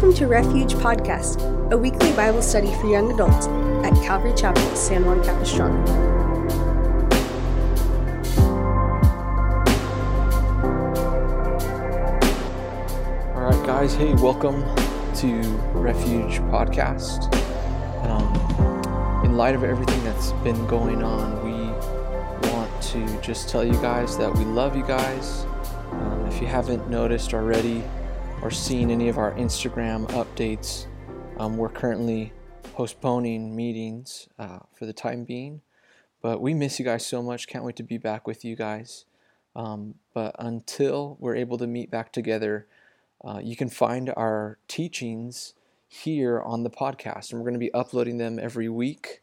[0.00, 3.48] Welcome to Refuge Podcast, a weekly Bible study for young adults
[3.84, 5.76] at Calvary Chapel, San Juan Capistrano.
[13.34, 13.94] All right, guys.
[13.94, 14.62] Hey, welcome
[15.16, 15.42] to
[15.74, 17.30] Refuge Podcast.
[18.06, 23.74] Um, in light of everything that's been going on, we want to just tell you
[23.82, 25.44] guys that we love you guys.
[25.92, 27.84] Um, if you haven't noticed already
[28.42, 30.86] or seen any of our Instagram updates,
[31.38, 32.32] um, we're currently
[32.74, 35.60] postponing meetings uh, for the time being.
[36.22, 37.46] But we miss you guys so much.
[37.46, 39.04] Can't wait to be back with you guys.
[39.56, 42.66] Um, but until we're able to meet back together,
[43.24, 45.54] uh, you can find our teachings
[45.88, 49.22] here on the podcast, and we're going to be uploading them every week.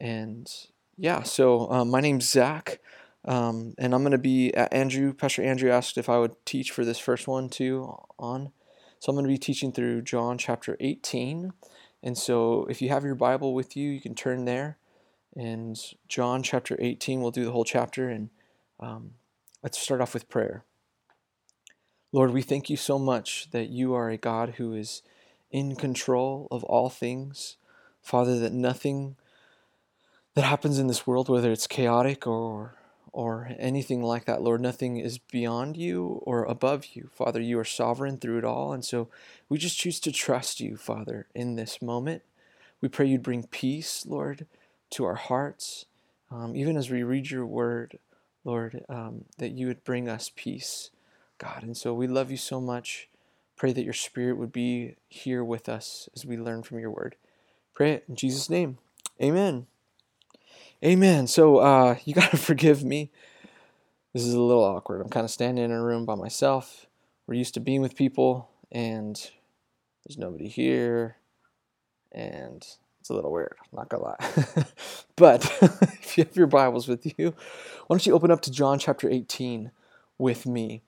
[0.00, 0.52] And
[0.96, 2.80] yeah, so um, my name's Zach,
[3.24, 5.12] um, and I'm going to be Andrew.
[5.12, 8.52] Pastor Andrew asked if I would teach for this first one too on.
[8.98, 11.52] So I'm going to be teaching through John chapter 18.
[12.02, 14.78] And so if you have your Bible with you, you can turn there.
[15.36, 18.08] And John chapter 18, we'll do the whole chapter.
[18.08, 18.30] And
[18.78, 19.12] um,
[19.62, 20.64] let's start off with prayer.
[22.12, 25.02] Lord, we thank you so much that you are a God who is
[25.50, 27.56] in control of all things.
[28.02, 29.16] Father, that nothing
[30.34, 32.74] that happens in this world, whether it's chaotic or
[33.14, 37.08] or anything like that, Lord, nothing is beyond you or above you.
[37.12, 38.72] Father, you are sovereign through it all.
[38.72, 39.08] And so
[39.48, 42.22] we just choose to trust you, Father, in this moment.
[42.80, 44.46] We pray you'd bring peace, Lord,
[44.90, 45.86] to our hearts.
[46.28, 48.00] Um, even as we read your word,
[48.42, 50.90] Lord, um, that you would bring us peace,
[51.38, 51.62] God.
[51.62, 53.08] And so we love you so much.
[53.56, 57.14] Pray that your spirit would be here with us as we learn from your word.
[57.74, 58.78] Pray it in Jesus' name.
[59.22, 59.68] Amen.
[60.82, 61.26] Amen.
[61.26, 63.10] So uh, you got to forgive me.
[64.12, 65.00] This is a little awkward.
[65.00, 66.86] I'm kind of standing in a room by myself.
[67.26, 69.16] We're used to being with people, and
[70.04, 71.16] there's nobody here.
[72.12, 72.64] And
[73.00, 74.64] it's a little weird, I'm not gonna lie.
[75.16, 75.44] but
[76.00, 77.34] if you have your Bibles with you,
[77.86, 79.72] why don't you open up to John chapter 18
[80.16, 80.82] with me?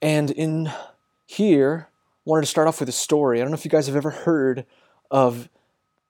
[0.00, 0.70] And in
[1.26, 1.88] here,
[2.24, 3.38] wanted to start off with a story.
[3.38, 4.64] I don't know if you guys have ever heard
[5.10, 5.48] of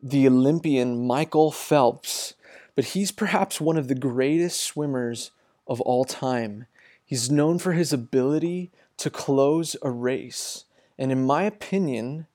[0.03, 2.35] the Olympian Michael Phelps,
[2.75, 5.31] but he's perhaps one of the greatest swimmers
[5.67, 6.67] of all time.
[7.05, 10.65] He's known for his ability to close a race.
[10.99, 12.27] And in my opinion,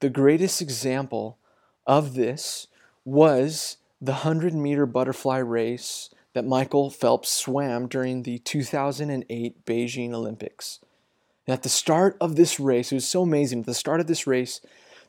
[0.00, 1.38] the greatest example
[1.86, 2.66] of this
[3.04, 10.78] was the 100 meter butterfly race that Michael Phelps swam during the 2008 Beijing Olympics.
[11.46, 13.60] And at the start of this race, it was so amazing.
[13.60, 14.60] At the start of this race,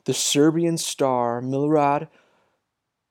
[0.04, 2.08] the Serbian star Milorad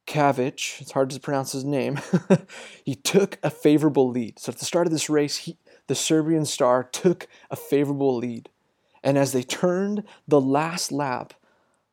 [0.07, 1.99] Kavic, it's hard to pronounce his name,
[2.83, 4.39] he took a favorable lead.
[4.39, 5.57] So at the start of this race, he,
[5.87, 8.49] the Serbian star took a favorable lead.
[9.03, 11.33] And as they turned the last lap,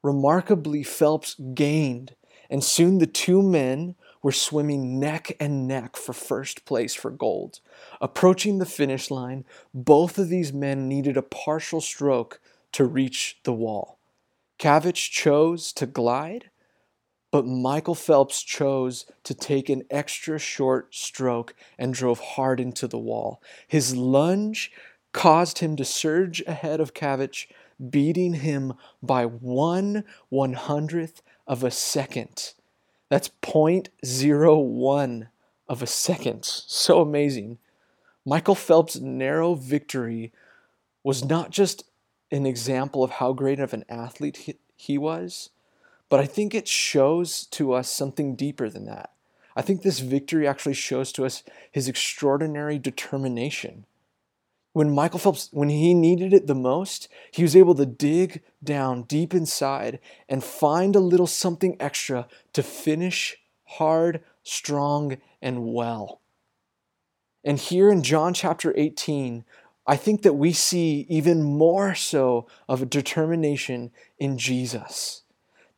[0.02, 2.14] remarkably, Phelps gained.
[2.50, 7.60] And soon the two men were swimming neck and neck for first place for gold.
[8.00, 12.40] Approaching the finish line, both of these men needed a partial stroke
[12.72, 13.97] to reach the wall.
[14.58, 16.50] Kavic chose to glide,
[17.30, 22.98] but Michael Phelps chose to take an extra short stroke and drove hard into the
[22.98, 23.42] wall.
[23.66, 24.72] His lunge
[25.12, 27.46] caused him to surge ahead of Kavic,
[27.90, 32.54] beating him by one one hundredth of a second.
[33.08, 35.28] That's 0.01
[35.68, 36.44] of a second.
[36.44, 37.58] So amazing.
[38.26, 40.32] Michael Phelps' narrow victory
[41.02, 41.84] was not just
[42.30, 45.50] an example of how great of an athlete he, he was,
[46.08, 49.12] but I think it shows to us something deeper than that.
[49.56, 53.86] I think this victory actually shows to us his extraordinary determination.
[54.72, 59.02] When Michael Phelps, when he needed it the most, he was able to dig down
[59.02, 66.20] deep inside and find a little something extra to finish hard, strong, and well.
[67.44, 69.44] And here in John chapter 18,
[69.88, 75.22] I think that we see even more so of a determination in Jesus.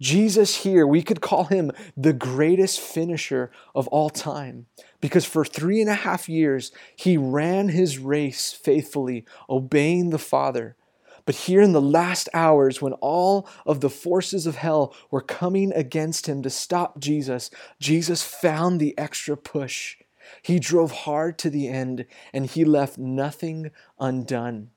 [0.01, 4.67] Jesus here, we could call him the greatest finisher of all time
[5.01, 10.75] because for three and a half years he ran his race faithfully, obeying the Father.
[11.25, 15.71] But here in the last hours, when all of the forces of hell were coming
[15.73, 17.49] against him to stop Jesus,
[17.79, 19.99] Jesus found the extra push
[20.43, 24.71] he drove hard to the end and he left nothing undone.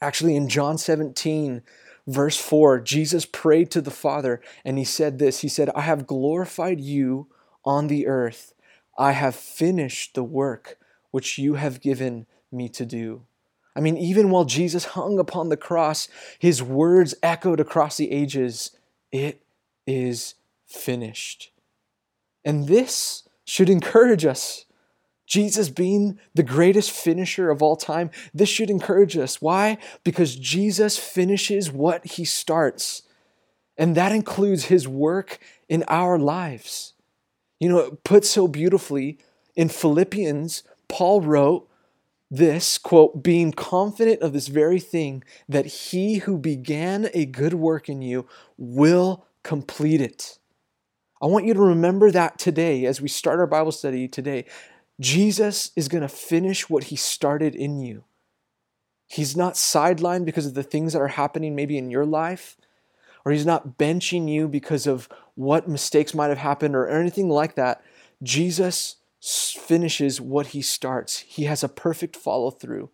[0.00, 1.62] Actually, in John 17,
[2.06, 6.06] verse 4, Jesus prayed to the Father and he said this He said, I have
[6.06, 7.28] glorified you
[7.64, 8.54] on the earth.
[8.98, 10.78] I have finished the work
[11.10, 13.22] which you have given me to do.
[13.74, 16.08] I mean, even while Jesus hung upon the cross,
[16.38, 18.72] his words echoed across the ages
[19.12, 19.42] It
[19.86, 20.34] is
[20.66, 21.50] finished.
[22.44, 24.64] And this should encourage us.
[25.26, 29.42] Jesus being the greatest finisher of all time, this should encourage us.
[29.42, 29.76] Why?
[30.04, 33.02] Because Jesus finishes what he starts.
[33.76, 36.92] And that includes his work in our lives.
[37.58, 39.18] You know, put so beautifully
[39.56, 41.68] in Philippians, Paul wrote
[42.30, 47.88] this quote, being confident of this very thing, that he who began a good work
[47.88, 48.26] in you
[48.56, 50.38] will complete it.
[51.22, 54.46] I want you to remember that today as we start our Bible study today.
[54.98, 58.04] Jesus is going to finish what he started in you.
[59.06, 62.56] He's not sidelined because of the things that are happening maybe in your life,
[63.24, 67.54] or he's not benching you because of what mistakes might have happened or anything like
[67.54, 67.82] that.
[68.22, 71.20] Jesus finishes what he starts.
[71.20, 72.90] He has a perfect follow through.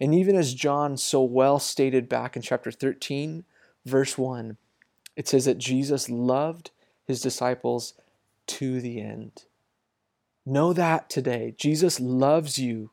[0.00, 3.44] And even as John so well stated back in chapter 13,
[3.84, 4.56] verse 1,
[5.16, 6.70] it says that Jesus loved
[7.08, 7.94] his disciples
[8.46, 9.44] to the end.
[10.46, 11.54] Know that today.
[11.58, 12.90] Jesus loves you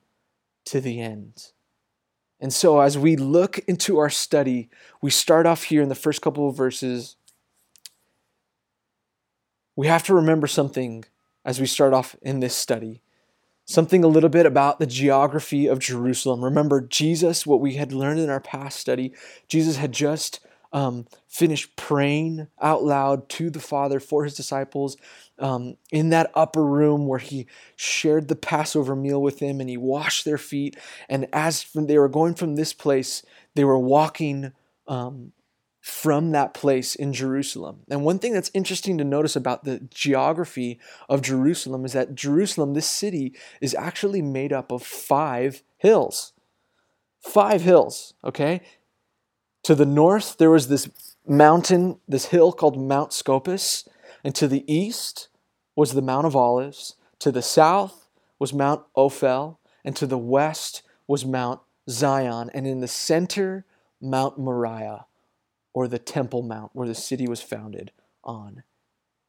[0.65, 1.51] to the end.
[2.39, 4.69] And so, as we look into our study,
[5.01, 7.17] we start off here in the first couple of verses.
[9.75, 11.05] We have to remember something
[11.43, 13.01] as we start off in this study.
[13.65, 16.43] Something a little bit about the geography of Jerusalem.
[16.43, 19.13] Remember, Jesus, what we had learned in our past study,
[19.47, 20.39] Jesus had just
[20.75, 24.97] um, finished praying out loud to the Father for his disciples
[25.39, 29.77] um, in that upper room where he shared the Passover meal with them and he
[29.77, 30.75] washed their feet.
[31.07, 33.23] And as they were going from this place,
[33.55, 34.51] they were walking
[34.85, 35.31] um,
[35.79, 37.83] from that place in Jerusalem.
[37.89, 40.77] And one thing that's interesting to notice about the geography
[41.07, 46.33] of Jerusalem is that Jerusalem, this city, is actually made up of five hills.
[47.21, 48.61] Five hills, okay?
[49.65, 50.87] To the north, there was this
[51.27, 53.89] mountain, this hill called Mount Scopus.
[54.23, 55.27] And to the east
[55.75, 56.97] was the Mount of Olives.
[57.17, 58.07] To the south
[58.37, 59.57] was Mount Ophel.
[59.83, 62.51] And to the west was Mount Zion.
[62.53, 63.65] And in the center,
[63.99, 65.07] Mount Moriah,
[65.73, 67.91] or the Temple Mount, where the city was founded
[68.23, 68.61] on.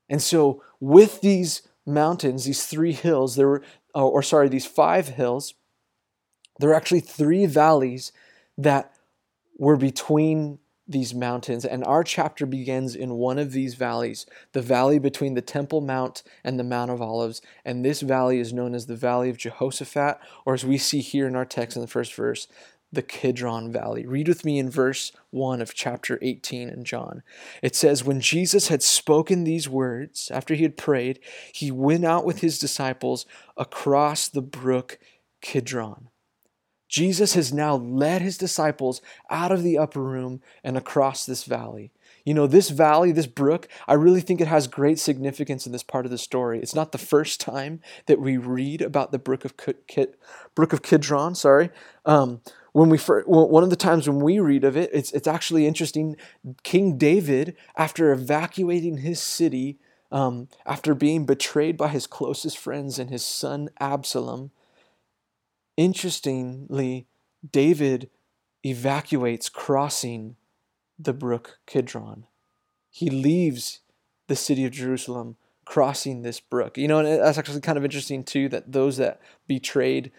[0.07, 3.63] And so, with these mountains, these three hills, there were,
[3.95, 5.55] uh, or sorry, these five hills,
[6.61, 8.13] there are actually three valleys
[8.59, 8.93] that
[9.57, 10.59] we're between
[10.89, 15.43] these mountains, and our chapter begins in one of these valleys, the valley between the
[15.43, 17.43] Temple Mount and the Mount of Olives.
[17.65, 21.27] And this valley is known as the Valley of Jehoshaphat, or as we see here
[21.27, 22.47] in our text in the first verse,
[22.93, 24.07] the Kidron Valley.
[24.07, 27.25] Read with me in verse 1 of chapter 18 in John.
[27.63, 31.19] It says, When Jesus had spoken these words, after he had prayed,
[31.53, 33.27] he went out with his disciples
[33.57, 34.99] across the brook
[35.41, 36.09] Kidron.
[36.89, 39.01] Jesus has now led his disciples
[39.31, 41.91] out of the upper room and across this valley.
[42.25, 45.85] You know, this valley, this brook, I really think it has great significance in this
[45.85, 46.61] part of the story.
[46.61, 49.55] It's not the first time that we read about the brook of
[50.55, 51.37] brook of Kidron.
[51.37, 51.71] Sorry,
[52.05, 52.41] um,
[52.73, 56.17] when we one of the times when we read of it, it's it's actually interesting.
[56.65, 59.79] King David, after evacuating his city,
[60.11, 64.51] um, after being betrayed by his closest friends and his son Absalom,
[65.77, 67.07] Interestingly,
[67.49, 68.11] David
[68.65, 70.37] evacuates crossing
[70.99, 72.27] the brook Kidron.
[72.91, 73.81] He leaves
[74.27, 76.79] the city of Jerusalem crossing this brook.
[76.79, 80.13] You know, and that's actually kind of interesting too that those that betrayed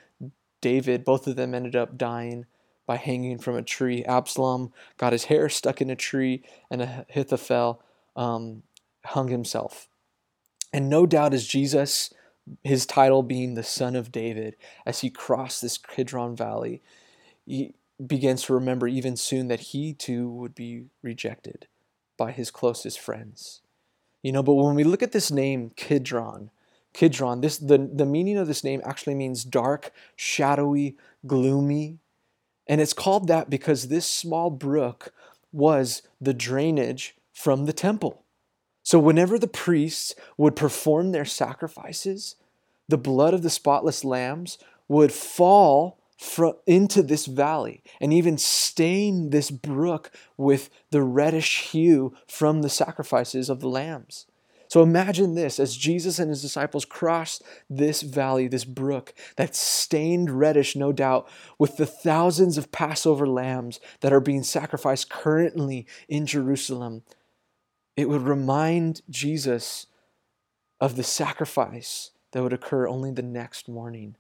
[0.62, 2.46] David, both of them ended up dying
[2.86, 4.04] by hanging from a tree.
[4.06, 7.82] Absalom got his hair stuck in a tree, and Ahithophel
[8.16, 8.64] um,
[9.06, 9.88] hung himself.
[10.74, 12.14] And no doubt, as Jesus
[12.63, 16.82] his title being the Son of David, as he crossed this Kidron Valley,
[17.46, 17.74] he
[18.06, 21.68] begins to remember even soon that he too would be rejected
[22.18, 23.62] by his closest friends.
[24.24, 26.51] You know, but when we look at this name, Kidron,
[26.94, 32.00] Kidron, this the, the meaning of this name actually means dark, shadowy, gloomy.
[32.68, 35.13] And it's called that because this small brook
[35.51, 38.24] was the drainage from the temple.
[38.88, 42.38] So, whenever the priests would perform their sacrifices,
[42.88, 46.00] the blood of the spotless lambs would fall
[46.65, 53.50] into this valley and even stain this brook with the reddish hue from the sacrifices
[53.50, 54.25] of the lambs.
[54.70, 60.29] So imagine this as Jesus and his disciples crossed this valley, this brook that's stained
[60.29, 61.27] reddish, no doubt,
[61.60, 67.03] with the thousands of Passover lambs that are being sacrificed currently in Jerusalem
[67.98, 69.88] it would remind Jesus
[70.80, 74.16] of the sacrifice that would occur only the next morning,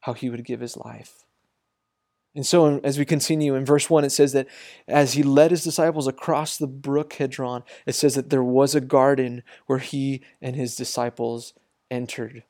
[0.00, 1.24] how he would give his life.
[2.36, 4.46] And so, as we continue in verse 1, it says that
[4.86, 8.80] as he led his disciples across the brook Kidron, it says that there was a
[8.80, 11.54] garden where he and his disciples
[11.90, 12.44] entered.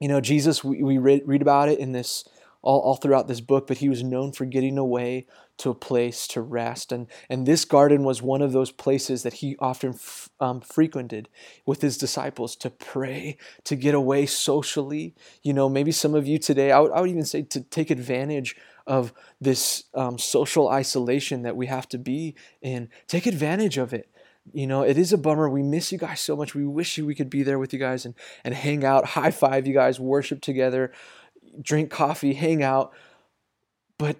[0.00, 2.24] You know, Jesus, we, we read, read about it in this
[2.62, 5.26] all, all throughout this book, but he was known for getting away
[5.58, 6.92] to a place to rest.
[6.92, 11.28] And, and this garden was one of those places that he often f- um, frequented
[11.66, 15.14] with his disciples to pray, to get away socially.
[15.42, 17.90] You know, maybe some of you today, I would, I would even say to take
[17.90, 22.88] advantage of this um, social isolation that we have to be in.
[23.06, 24.08] Take advantage of it.
[24.52, 25.48] You know, it is a bummer.
[25.48, 26.52] We miss you guys so much.
[26.52, 29.68] We wish we could be there with you guys and, and hang out, high five
[29.68, 30.92] you guys, worship together
[31.60, 32.92] drink coffee, hang out,
[33.98, 34.16] but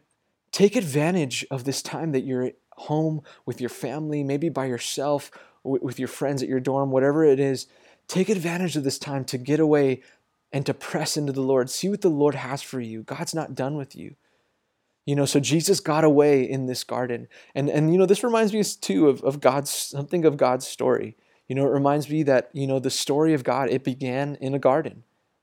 [0.51, 5.31] take advantage of this time that you're at home with your family, maybe by yourself,
[5.65, 7.67] with your friends at your dorm, whatever it is.
[8.09, 10.03] Take advantage of this time to get away
[10.53, 11.71] and to press into the Lord.
[11.71, 13.03] See what the Lord has for you.
[13.03, 14.17] God's not done with you.
[15.07, 17.27] You know, so Jesus got away in this garden.
[17.55, 21.17] And and you know, this reminds me too of, of God's something of God's story.
[21.49, 24.55] You know, it reminds me that, you know, the story of God, it began in
[24.55, 25.03] a garden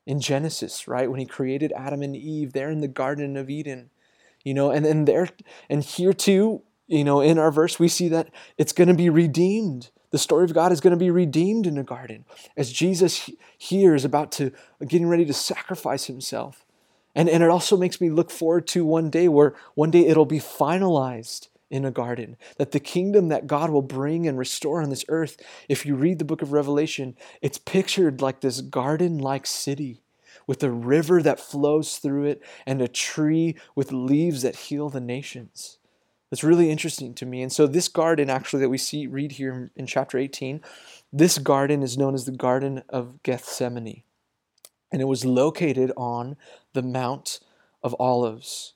[0.09, 1.09] in Genesis, right?
[1.09, 3.91] When he created Adam and Eve there in the Garden of Eden.
[4.43, 5.29] You know, and, and there
[5.69, 9.11] and here too, you know, in our verse, we see that it's going to be
[9.11, 9.91] redeemed.
[10.09, 12.25] The story of God is going to be redeemed in the garden
[12.57, 14.51] as Jesus here is about to
[14.87, 16.65] getting ready to sacrifice himself.
[17.13, 20.25] And, and it also makes me look forward to one day where one day it'll
[20.25, 22.37] be finalized in a garden.
[22.57, 26.19] That the kingdom that God will bring and restore on this earth, if you read
[26.19, 30.01] the book of Revelation, it's pictured like this garden like city
[30.47, 34.99] with a river that flows through it and a tree with leaves that heal the
[34.99, 35.77] nations.
[36.29, 37.41] That's really interesting to me.
[37.41, 40.61] And so, this garden, actually, that we see read here in chapter 18,
[41.11, 44.03] this garden is known as the Garden of Gethsemane.
[44.91, 46.35] And it was located on
[46.73, 47.39] the Mount
[47.83, 48.73] of Olives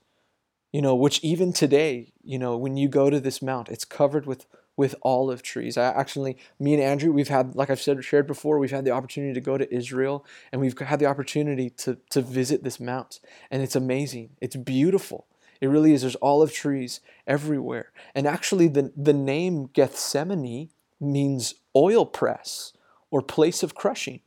[0.74, 4.26] you know, which even today, you know, when you go to this mount, it's covered
[4.26, 5.78] with with olive trees.
[5.78, 8.92] I actually, me and Andrew, we've had, like I've said, shared before, we've had the
[8.92, 13.20] opportunity to go to Israel, and we've had the opportunity to to visit this mount,
[13.52, 14.32] and it's amazing.
[14.42, 15.28] It's beautiful.
[15.62, 16.02] It really is.
[16.02, 22.74] There's olive trees everywhere, and actually, the the name Gethsemane means oil press
[23.12, 24.22] or place of crushing.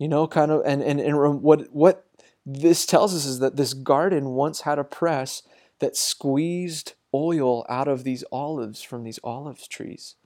[0.00, 2.07] You know, kind of, and and and what what
[2.50, 5.42] this tells us is that this garden once had a press
[5.80, 10.16] that squeezed oil out of these olives from these olive trees.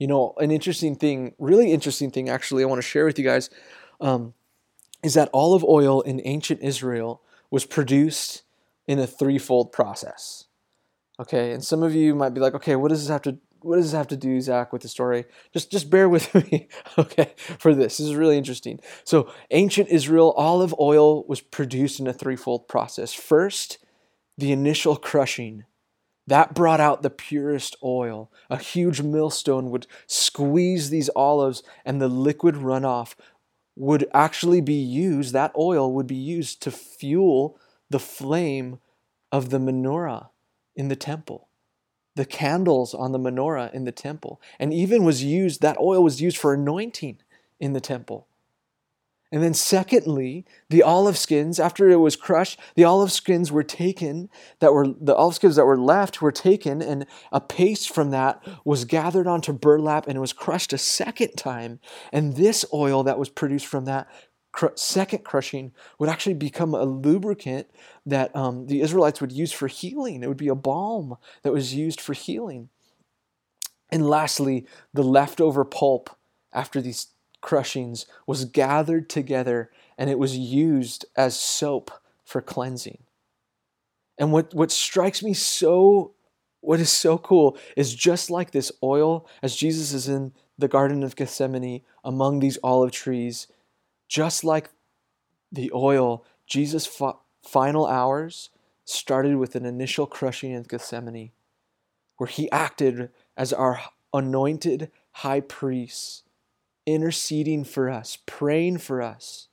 [0.00, 3.24] You know, an interesting thing, really interesting thing, actually, I want to share with you
[3.24, 3.50] guys
[4.00, 4.34] um,
[5.04, 8.42] is that olive oil in ancient Israel was produced
[8.88, 10.46] in a threefold process.
[11.20, 13.76] Okay, and some of you might be like, okay, what does this have to what
[13.76, 15.26] does this have to do, Zach, with the story?
[15.52, 17.98] Just just bear with me, okay, for this.
[17.98, 18.80] This is really interesting.
[19.04, 23.12] So, ancient Israel, olive oil was produced in a threefold process.
[23.12, 23.78] First,
[24.36, 25.64] the initial crushing.
[26.26, 28.30] That brought out the purest oil.
[28.50, 33.14] A huge millstone would squeeze these olives, and the liquid runoff
[33.76, 37.58] would actually be used, that oil would be used to fuel
[37.88, 38.80] the flame
[39.30, 40.28] of the menorah
[40.74, 41.47] in the temple
[42.18, 46.20] the candles on the menorah in the temple, and even was used, that oil was
[46.20, 47.16] used for anointing
[47.60, 48.26] in the temple.
[49.30, 54.30] And then, secondly, the olive skins, after it was crushed, the olive skins were taken,
[54.58, 58.42] that were the olive skins that were left were taken, and a paste from that
[58.64, 61.78] was gathered onto burlap and it was crushed a second time.
[62.12, 64.08] And this oil that was produced from that
[64.58, 67.70] cr- second crushing would actually become a lubricant
[68.04, 70.20] that um, the Israelites would use for healing.
[70.20, 72.68] It would be a balm that was used for healing.
[73.92, 76.10] And lastly, the leftover pulp
[76.52, 77.06] after these
[77.40, 81.92] crushings was gathered together and it was used as soap
[82.24, 82.98] for cleansing.
[84.18, 86.14] And what, what strikes me so,
[86.62, 91.04] what is so cool is just like this oil, as Jesus is in the Garden
[91.04, 93.46] of Gethsemane among these olive trees,
[94.08, 94.70] just like
[95.52, 96.88] the oil, Jesus'
[97.42, 98.50] final hours
[98.84, 101.30] started with an initial crushing in Gethsemane,
[102.16, 103.80] where he acted as our
[104.12, 106.24] anointed high priest,
[106.86, 109.48] interceding for us, praying for us.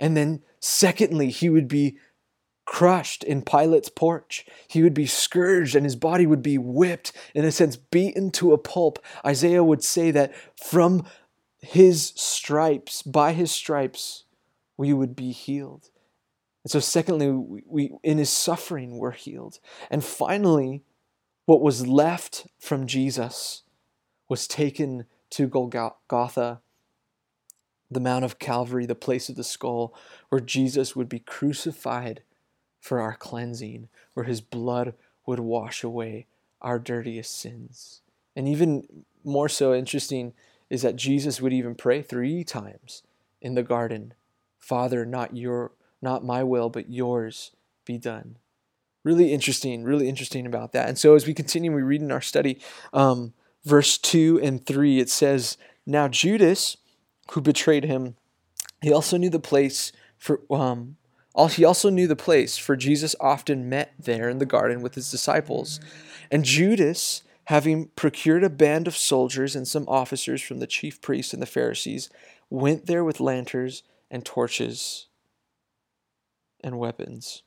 [0.00, 1.96] And then, secondly, he would be
[2.66, 4.44] crushed in Pilate's porch.
[4.66, 8.52] He would be scourged and his body would be whipped, in a sense, beaten to
[8.52, 8.98] a pulp.
[9.24, 11.06] Isaiah would say that from
[11.60, 14.24] his stripes, by his stripes,
[14.76, 15.90] we would be healed.
[16.64, 19.60] And so, secondly, we, we, in his suffering, we're healed.
[19.90, 20.82] And finally,
[21.44, 23.62] what was left from Jesus
[24.28, 26.60] was taken to Golgotha,
[27.90, 29.94] the Mount of Calvary, the place of the skull,
[30.28, 32.22] where Jesus would be crucified
[32.80, 34.94] for our cleansing, where his blood
[35.24, 36.26] would wash away
[36.60, 38.00] our dirtiest sins.
[38.34, 40.32] And even more so interesting
[40.70, 43.02] is that Jesus would even pray three times
[43.40, 44.14] in the garden,
[44.58, 47.52] Father, not your not my will, but yours
[47.84, 48.36] be done.
[49.02, 50.88] Really interesting, really interesting about that.
[50.88, 52.60] And so as we continue, we read in our study,
[52.92, 53.32] um,
[53.64, 55.56] verse 2 and 3, it says,
[55.86, 56.76] Now Judas,
[57.30, 58.16] who betrayed him,
[58.82, 60.96] he also knew the place for um,
[61.50, 65.10] he also knew the place, for Jesus often met there in the garden with his
[65.10, 65.80] disciples.
[66.30, 71.32] And Judas, having procured a band of soldiers and some officers from the chief priests
[71.32, 72.10] and the Pharisees,
[72.50, 75.06] went there with lanterns and torches
[76.62, 77.42] and weapons.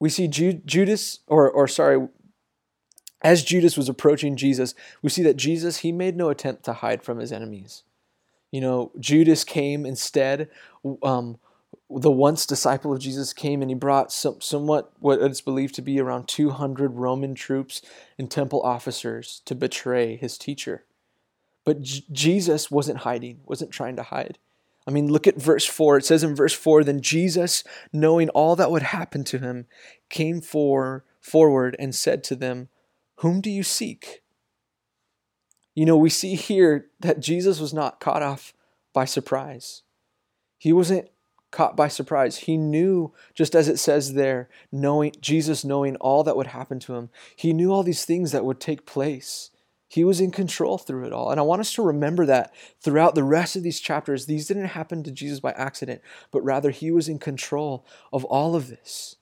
[0.00, 2.08] We see Judas, or, or sorry,
[3.22, 7.04] as Judas was approaching Jesus, we see that Jesus, he made no attempt to hide
[7.04, 7.84] from his enemies.
[8.50, 10.48] You know, Judas came instead.
[11.04, 11.38] Um,
[11.96, 15.82] the once disciple of Jesus came and he brought some, somewhat what is believed to
[15.82, 17.82] be around 200 Roman troops
[18.18, 20.84] and temple officers to betray his teacher.
[21.64, 24.38] But J- Jesus wasn't hiding, wasn't trying to hide.
[24.86, 25.98] I mean, look at verse 4.
[25.98, 29.66] It says in verse 4 Then Jesus, knowing all that would happen to him,
[30.08, 32.68] came for, forward and said to them,
[33.16, 34.22] Whom do you seek?
[35.74, 38.52] You know, we see here that Jesus was not caught off
[38.92, 39.82] by surprise.
[40.58, 41.08] He wasn't
[41.52, 42.38] caught by surprise.
[42.38, 46.96] He knew, just as it says there, knowing Jesus knowing all that would happen to
[46.96, 47.10] him.
[47.36, 49.50] He knew all these things that would take place.
[49.86, 51.30] He was in control through it all.
[51.30, 54.64] And I want us to remember that throughout the rest of these chapters, these didn't
[54.64, 59.16] happen to Jesus by accident, but rather he was in control of all of this.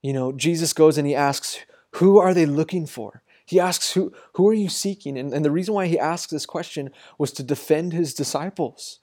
[0.00, 1.58] You know, Jesus goes and he asks,
[1.96, 3.24] Who are they looking for?
[3.44, 5.18] He asks, Who, who are you seeking?
[5.18, 9.00] And, and the reason why he asks this question was to defend his disciples,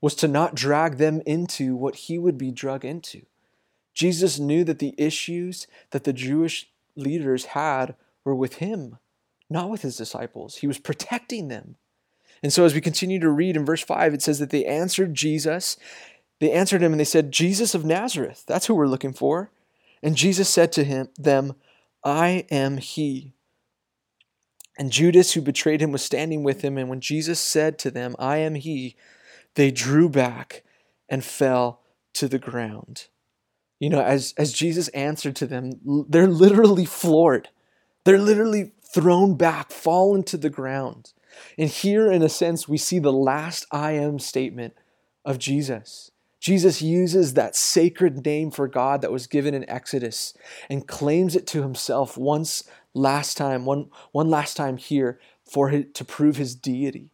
[0.00, 3.22] was to not drag them into what he would be drug into.
[3.94, 8.98] Jesus knew that the issues that the Jewish leaders had were with him
[9.48, 10.56] not with his disciples.
[10.56, 11.76] He was protecting them.
[12.42, 15.14] And so, as we continue to read in verse 5, it says that they answered
[15.14, 15.76] Jesus.
[16.38, 19.50] They answered him and they said, Jesus of Nazareth, that's who we're looking for.
[20.02, 21.54] And Jesus said to him, them,
[22.04, 23.32] I am he.
[24.78, 26.76] And Judas, who betrayed him, was standing with him.
[26.76, 28.96] And when Jesus said to them, I am he,
[29.56, 30.62] they drew back
[31.08, 31.82] and fell
[32.14, 33.08] to the ground.
[33.80, 35.72] You know, as, as Jesus answered to them,
[36.08, 37.48] they're literally floored.
[38.04, 41.12] They're literally thrown back, fallen to the ground.
[41.58, 44.74] And here, in a sense, we see the last I am statement
[45.24, 46.10] of Jesus.
[46.40, 50.32] Jesus uses that sacred name for God that was given in Exodus
[50.70, 52.64] and claims it to himself once
[52.94, 57.10] last time, one, one last time here for his, to prove his deity.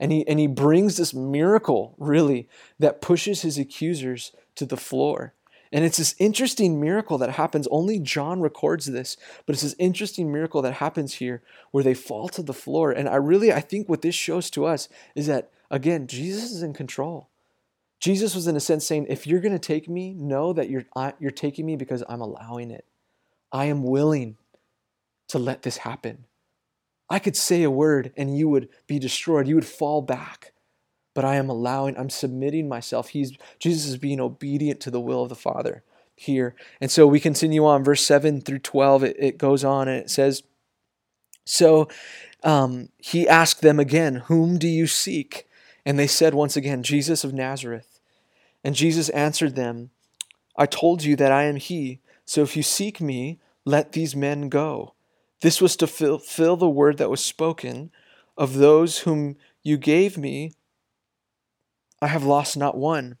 [0.00, 5.34] And he, and he brings this miracle, really, that pushes his accusers to the floor.
[5.70, 7.68] And it's this interesting miracle that happens.
[7.70, 12.28] Only John records this, but it's this interesting miracle that happens here where they fall
[12.30, 12.90] to the floor.
[12.90, 16.62] And I really, I think what this shows to us is that, again, Jesus is
[16.62, 17.28] in control.
[18.00, 20.84] Jesus was, in a sense, saying, if you're going to take me, know that you're,
[21.18, 22.84] you're taking me because I'm allowing it.
[23.52, 24.36] I am willing
[25.28, 26.24] to let this happen.
[27.10, 29.48] I could say a word and you would be destroyed.
[29.48, 30.52] You would fall back
[31.18, 33.08] but I am allowing, I'm submitting myself.
[33.08, 35.82] He's Jesus is being obedient to the will of the Father
[36.14, 36.54] here.
[36.80, 40.10] And so we continue on, verse 7 through 12, it, it goes on and it
[40.10, 40.44] says,
[41.44, 41.88] So
[42.44, 45.48] um, he asked them again, Whom do you seek?
[45.84, 47.98] And they said once again, Jesus of Nazareth.
[48.62, 49.90] And Jesus answered them,
[50.56, 51.98] I told you that I am he.
[52.26, 54.94] So if you seek me, let these men go.
[55.40, 57.90] This was to fulfill the word that was spoken
[58.36, 60.52] of those whom you gave me
[62.00, 63.16] I have lost not one.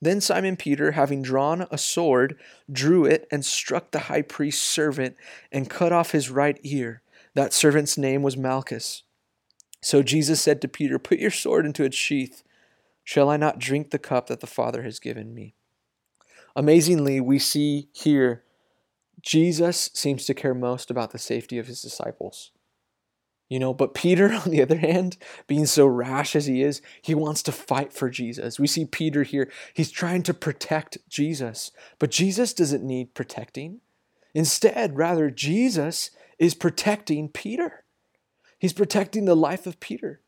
[0.00, 2.38] Then Simon Peter, having drawn a sword,
[2.70, 5.16] drew it and struck the high priest's servant
[5.50, 7.02] and cut off his right ear.
[7.34, 9.02] That servant's name was Malchus.
[9.80, 12.42] So Jesus said to Peter, Put your sword into its sheath.
[13.02, 15.54] Shall I not drink the cup that the Father has given me?
[16.56, 18.44] Amazingly, we see here
[19.24, 22.50] Jesus seems to care most about the safety of his disciples.
[23.48, 27.14] You know, but Peter, on the other hand, being so rash as he is, he
[27.14, 28.60] wants to fight for Jesus.
[28.60, 33.80] We see Peter here, he's trying to protect Jesus, but Jesus doesn't need protecting.
[34.34, 37.84] Instead, rather, Jesus is protecting Peter.
[38.58, 40.20] He's protecting the life of Peter.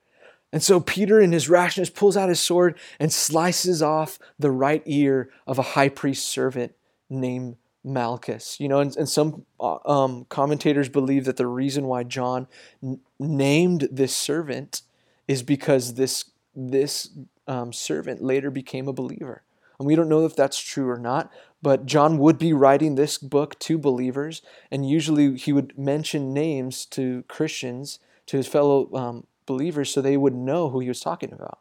[0.53, 4.83] And so Peter, in his rashness, pulls out his sword and slices off the right
[4.87, 6.73] ear of a high priest servant
[7.11, 8.61] named Malchus.
[8.61, 12.49] You know, and, and some uh, um, commentators believe that the reason why John
[12.83, 14.83] n- named this servant
[15.27, 17.11] is because this this
[17.47, 19.43] um, servant later became a believer.
[19.79, 21.31] And we don't know if that's true or not,
[21.63, 26.87] but John would be writing this book to believers, and usually he would mention names
[26.87, 31.33] to Christians, to his fellow um, believers, so they would know who he was talking
[31.33, 31.59] about.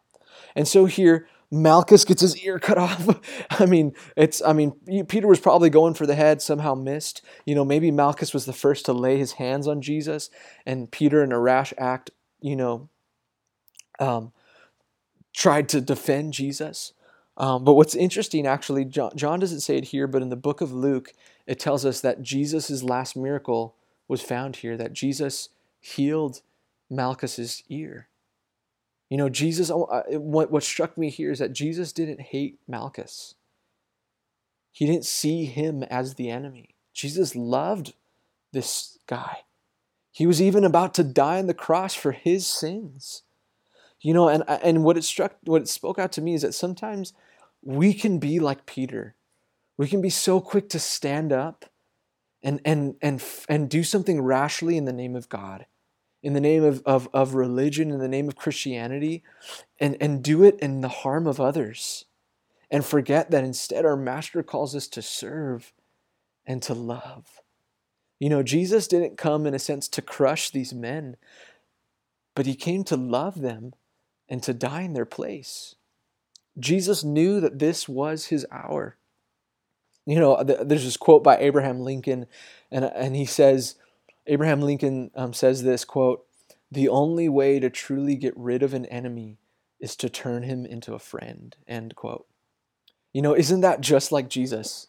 [0.54, 3.20] And so here, Malchus gets his ear cut off.
[3.50, 4.72] I mean, it's I mean,
[5.08, 7.22] Peter was probably going for the head, somehow missed.
[7.44, 10.30] You know, maybe Malchus was the first to lay his hands on Jesus,
[10.64, 12.88] and Peter, in a rash act, you know,
[13.98, 14.32] um,
[15.34, 16.92] tried to defend Jesus.
[17.38, 20.62] Um, but what's interesting, actually, John, John doesn't say it here, but in the book
[20.62, 21.12] of Luke,
[21.46, 23.76] it tells us that Jesus' last miracle
[24.08, 26.40] was found here, that Jesus healed
[26.88, 28.08] Malchus's ear.
[29.08, 33.34] You know, Jesus, uh, what, what struck me here is that Jesus didn't hate Malchus.
[34.72, 36.74] He didn't see him as the enemy.
[36.92, 37.94] Jesus loved
[38.52, 39.38] this guy.
[40.10, 43.22] He was even about to die on the cross for his sins.
[44.00, 46.54] You know, and and what it struck, what it spoke out to me is that
[46.54, 47.12] sometimes
[47.62, 49.14] we can be like Peter.
[49.76, 51.66] We can be so quick to stand up
[52.42, 55.66] and and and and do something rashly in the name of God,
[56.26, 59.22] in the name of, of, of religion, in the name of Christianity,
[59.78, 62.04] and, and do it in the harm of others.
[62.68, 65.72] And forget that instead our master calls us to serve
[66.44, 67.42] and to love.
[68.18, 71.16] You know, Jesus didn't come in a sense to crush these men,
[72.34, 73.74] but he came to love them
[74.28, 75.76] and to die in their place.
[76.58, 78.96] Jesus knew that this was his hour.
[80.06, 82.26] You know, there's this quote by Abraham Lincoln,
[82.72, 83.76] and, and he says,
[84.26, 86.24] Abraham Lincoln um, says this quote,
[86.70, 89.38] the only way to truly get rid of an enemy
[89.78, 92.26] is to turn him into a friend, end quote.
[93.12, 94.88] You know, isn't that just like Jesus?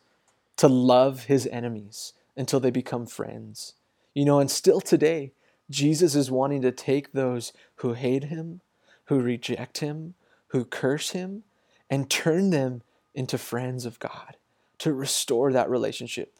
[0.58, 3.74] To love his enemies until they become friends.
[4.14, 5.34] You know, and still today,
[5.70, 8.62] Jesus is wanting to take those who hate him,
[9.06, 10.16] who reject him,
[10.48, 11.44] who curse him,
[11.90, 12.82] and turn them
[13.14, 14.38] into friends of God,
[14.80, 16.40] to restore that relationship.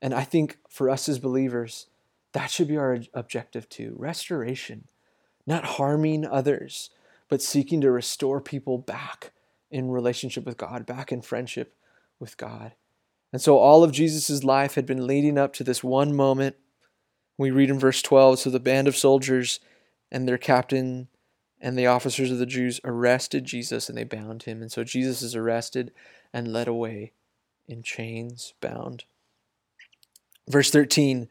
[0.00, 1.86] And I think for us as believers,
[2.36, 4.88] that should be our objective too restoration,
[5.46, 6.90] not harming others,
[7.30, 9.32] but seeking to restore people back
[9.70, 11.74] in relationship with God, back in friendship
[12.20, 12.72] with God.
[13.32, 16.56] And so all of Jesus' life had been leading up to this one moment.
[17.38, 19.58] We read in verse 12 So the band of soldiers
[20.12, 21.08] and their captain
[21.58, 24.60] and the officers of the Jews arrested Jesus and they bound him.
[24.60, 25.90] And so Jesus is arrested
[26.34, 27.12] and led away
[27.66, 29.04] in chains, bound.
[30.46, 31.30] Verse 13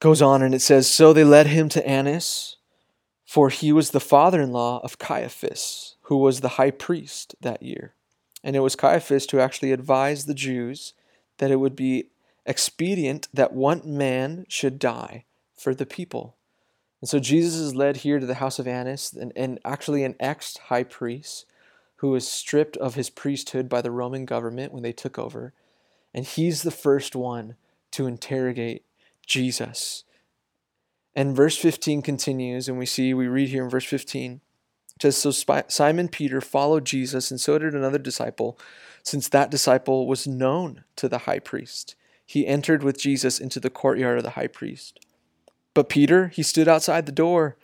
[0.00, 2.56] goes on and it says So they led him to Annas,
[3.24, 7.62] for he was the father in law of Caiaphas, who was the high priest that
[7.62, 7.94] year.
[8.42, 10.94] And it was Caiaphas who actually advised the Jews
[11.38, 12.08] that it would be
[12.46, 16.36] expedient that one man should die for the people.
[17.00, 20.16] And so Jesus is led here to the house of Annas, and, and actually an
[20.18, 21.46] ex high priest
[21.96, 25.52] who was stripped of his priesthood by the Roman government when they took over.
[26.14, 27.56] And he's the first one
[27.92, 28.84] to interrogate
[29.30, 30.04] Jesus.
[31.14, 34.40] And verse 15 continues, and we see, we read here in verse 15,
[34.96, 38.58] it says, So Simon Peter followed Jesus, and so did another disciple,
[39.02, 41.94] since that disciple was known to the high priest.
[42.26, 45.04] He entered with Jesus into the courtyard of the high priest.
[45.74, 47.56] But Peter, he stood outside the door.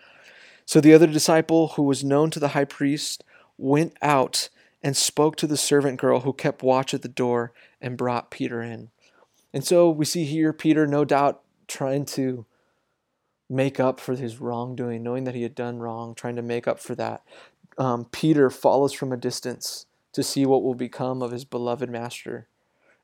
[0.65, 3.23] So the other disciple, who was known to the high priest,
[3.59, 4.49] went out
[4.83, 8.63] and spoke to the servant girl who kept watch at the door and brought Peter
[8.63, 8.91] in.
[9.53, 12.47] And so we see here Peter, no doubt, trying to
[13.49, 16.81] make up for his wrongdoing, knowing that he had done wrong, trying to make up
[16.81, 17.23] for that.
[17.79, 22.49] Um, Peter follows from a distance to see what will become of his beloved master.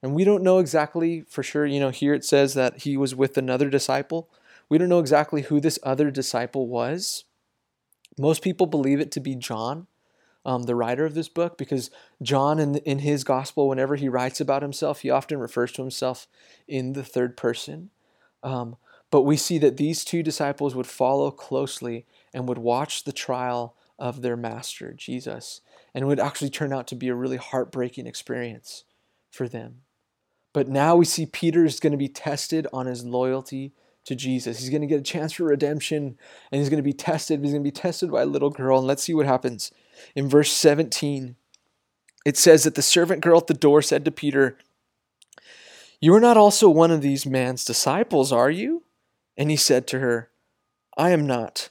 [0.02, 1.66] And we don't know exactly for sure.
[1.66, 4.28] You know, here it says that he was with another disciple.
[4.68, 7.24] We don't know exactly who this other disciple was.
[8.18, 9.86] Most people believe it to be John,
[10.44, 14.40] um, the writer of this book, because John, in, in his gospel, whenever he writes
[14.40, 16.26] about himself, he often refers to himself
[16.66, 17.90] in the third person.
[18.42, 18.76] Um,
[19.10, 23.76] but we see that these two disciples would follow closely and would watch the trial
[23.98, 25.60] of their master, Jesus,
[25.94, 28.84] and it would actually turn out to be a really heartbreaking experience
[29.30, 29.82] for them.
[30.52, 33.72] But now we see Peter is going to be tested on his loyalty
[34.04, 34.58] to Jesus.
[34.58, 36.18] He's going to get a chance for redemption
[36.50, 37.40] and he's going to be tested.
[37.40, 38.78] He's going to be tested by a little girl.
[38.78, 39.70] And let's see what happens.
[40.14, 41.36] In verse 17,
[42.24, 44.58] it says that the servant girl at the door said to Peter,
[46.02, 48.82] you are not also one of these man's disciples, are you?
[49.38, 50.28] And he said to her,
[50.98, 51.70] I am not.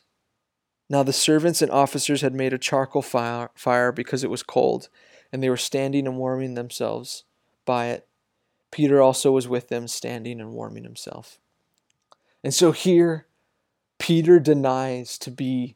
[0.89, 4.89] Now the servants and officers had made a charcoal fire because it was cold,
[5.31, 7.25] and they were standing and warming themselves
[7.65, 8.07] by it.
[8.71, 11.39] Peter also was with them, standing and warming himself.
[12.43, 13.27] And so here,
[13.99, 15.75] Peter denies to be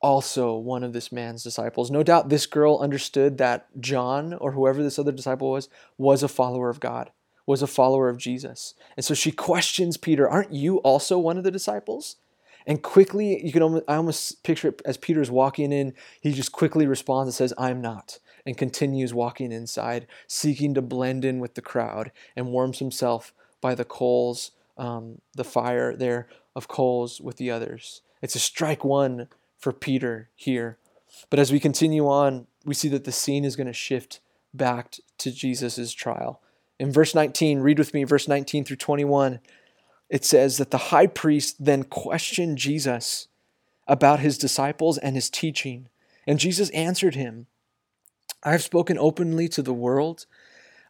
[0.00, 1.90] also one of this man's disciples.
[1.90, 6.28] No doubt this girl understood that John, or whoever this other disciple was, was a
[6.28, 7.12] follower of God,
[7.46, 8.74] was a follower of Jesus.
[8.96, 12.16] And so she questions Peter, Aren't you also one of the disciples?
[12.66, 16.52] And quickly, you can almost, I almost picture it as Peter's walking in, he just
[16.52, 21.54] quickly responds and says, I'm not, and continues walking inside, seeking to blend in with
[21.54, 27.36] the crowd, and warms himself by the coals, um, the fire there of coals with
[27.36, 28.02] the others.
[28.20, 29.28] It's a strike one
[29.58, 30.78] for Peter here.
[31.30, 34.20] But as we continue on, we see that the scene is going to shift
[34.54, 36.40] back to Jesus' trial.
[36.82, 39.38] In verse 19, read with me, verse 19 through 21,
[40.10, 43.28] it says that the high priest then questioned Jesus
[43.86, 45.88] about his disciples and his teaching.
[46.26, 47.46] And Jesus answered him
[48.42, 50.26] I have spoken openly to the world.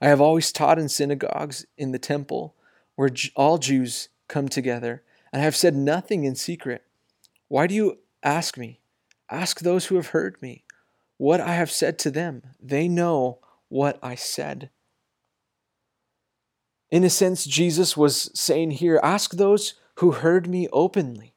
[0.01, 2.55] I have always taught in synagogues in the temple
[2.95, 6.85] where all Jews come together, and I have said nothing in secret.
[7.49, 8.81] Why do you Ask me.
[9.29, 10.65] Ask those who have heard me
[11.19, 12.43] what I have said to them.
[12.59, 14.71] They know what I said.
[16.93, 21.33] In a sense, Jesus was saying here ask those who heard me openly.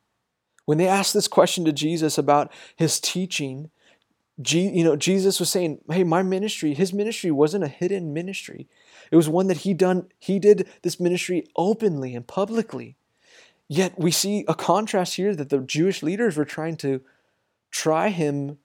[0.66, 3.72] When they asked this question to Jesus about his teaching,
[4.38, 8.68] you know, Jesus was saying, "Hey, my ministry, his ministry wasn't a hidden ministry.
[9.12, 12.98] It was one that he done he did this ministry openly and publicly.
[13.70, 17.02] Yet we see a contrast here that the Jewish leaders were trying to
[17.72, 18.60] try him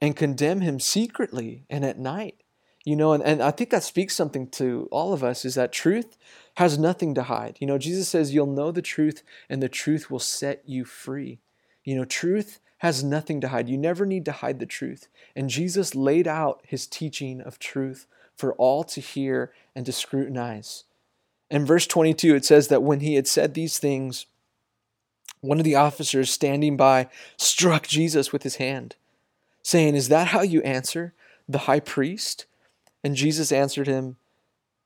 [0.00, 2.42] and condemn him secretly and at night.
[2.88, 5.72] You know, and, and I think that speaks something to all of us is that
[5.72, 6.16] truth
[6.54, 7.58] has nothing to hide.
[7.60, 11.38] You know, Jesus says, You'll know the truth, and the truth will set you free.
[11.84, 13.68] You know, truth has nothing to hide.
[13.68, 15.08] You never need to hide the truth.
[15.36, 20.84] And Jesus laid out his teaching of truth for all to hear and to scrutinize.
[21.50, 24.24] In verse 22, it says that when he had said these things,
[25.42, 28.96] one of the officers standing by struck Jesus with his hand,
[29.62, 31.12] saying, Is that how you answer
[31.46, 32.46] the high priest?
[33.02, 34.16] And Jesus answered him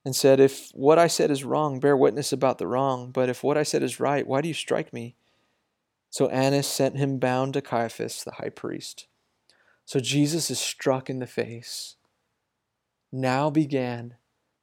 [0.05, 3.11] and said, If what I said is wrong, bear witness about the wrong.
[3.11, 5.15] But if what I said is right, why do you strike me?
[6.09, 9.07] So Annas sent him bound to Caiaphas, the high priest.
[9.85, 11.95] So Jesus is struck in the face.
[13.11, 14.15] Now began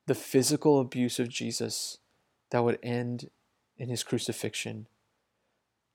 [0.06, 1.98] the physical abuse of Jesus
[2.50, 3.30] that would end
[3.78, 4.86] in his crucifixion.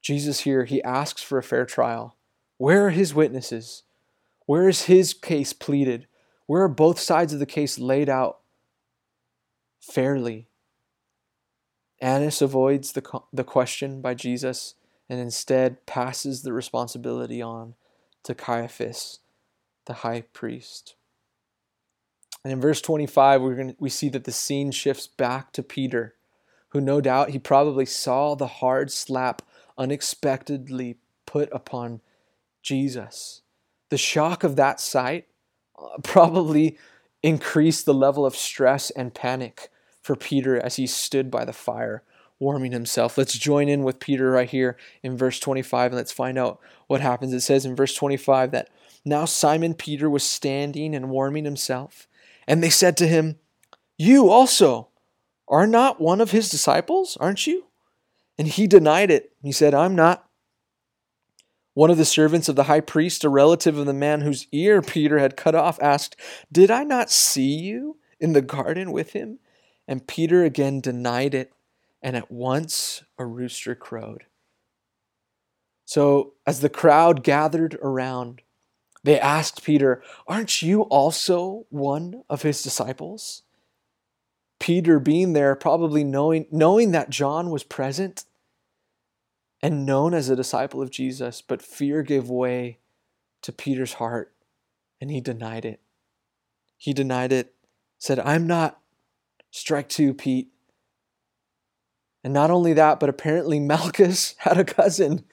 [0.01, 2.15] Jesus here, he asks for a fair trial.
[2.57, 3.83] Where are his witnesses?
[4.45, 6.07] Where is his case pleaded?
[6.47, 8.39] Where are both sides of the case laid out
[9.79, 10.47] fairly?
[12.01, 14.75] Annas avoids the, the question by Jesus
[15.09, 17.75] and instead passes the responsibility on
[18.23, 19.19] to Caiaphas,
[19.85, 20.95] the high priest.
[22.43, 26.15] And in verse 25, we're to, we see that the scene shifts back to Peter,
[26.69, 29.41] who no doubt he probably saw the hard slap
[29.77, 32.01] unexpectedly put upon
[32.61, 33.41] Jesus.
[33.89, 35.27] The shock of that sight
[35.77, 36.77] Uh, probably
[37.23, 39.69] increased the level of stress and panic
[40.01, 42.03] for Peter as he stood by the fire
[42.39, 43.17] warming himself.
[43.17, 47.01] Let's join in with Peter right here in verse 25 and let's find out what
[47.01, 47.33] happens.
[47.33, 48.69] It says in verse 25 that
[49.03, 52.07] now Simon Peter was standing and warming himself.
[52.47, 53.39] And they said to him,
[53.97, 54.89] You also
[55.47, 57.65] are not one of his disciples, aren't you?
[58.37, 59.31] And he denied it.
[59.41, 60.24] He said, I'm not.
[61.75, 64.81] One of the servants of the high priest, a relative of the man whose ear
[64.81, 66.15] Peter had cut off, asked,
[66.49, 69.39] Did I not see you in the garden with him?
[69.85, 71.51] And Peter again denied it,
[72.01, 74.23] and at once a rooster crowed.
[75.83, 78.41] So, as the crowd gathered around,
[79.03, 83.43] they asked Peter, Aren't you also one of his disciples?
[84.61, 88.23] Peter, being there, probably knowing, knowing that John was present
[89.65, 92.77] and known as a disciple of Jesus, but fear gave way
[93.41, 94.31] to Peter's heart
[95.01, 95.79] and he denied it.
[96.77, 97.55] He denied it,
[97.97, 98.79] said, I'm not.
[99.49, 100.49] Strike two, Pete.
[102.23, 105.25] And not only that, but apparently Malchus had a cousin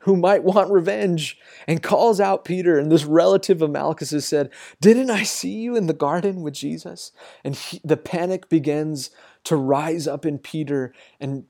[0.00, 1.36] who might want revenge
[1.68, 2.78] and calls out Peter.
[2.78, 4.48] And this relative of Malchus said,
[4.80, 7.12] Didn't I see you in the garden with Jesus?
[7.44, 9.10] And he, the panic begins
[9.44, 10.94] to rise up in Peter.
[11.20, 11.44] And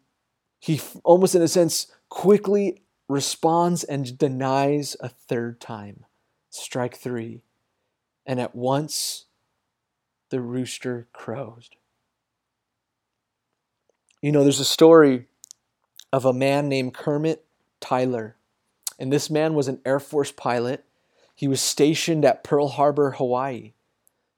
[0.59, 6.05] he, almost in a sense, quickly responds and denies a third time.
[6.49, 7.43] Strike three.
[8.25, 9.25] And at once
[10.31, 11.69] the rooster crows.
[14.23, 15.27] You know, there's a story
[16.13, 17.45] of a man named Kermit
[17.81, 18.37] Tyler.
[18.97, 20.85] And this man was an Air Force pilot.
[21.35, 23.73] He was stationed at Pearl Harbor, Hawaii.